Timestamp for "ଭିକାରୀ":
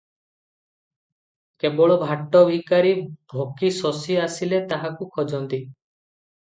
2.49-2.97